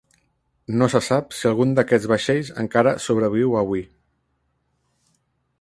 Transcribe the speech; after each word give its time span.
No 0.81 0.87
se 0.93 1.01
sap 1.07 1.35
si 1.41 1.49
algun 1.49 1.75
d'aquest 1.79 2.09
vaixells 2.13 2.51
encara 2.65 2.97
sobreviu 3.09 3.55
avui. 3.63 3.87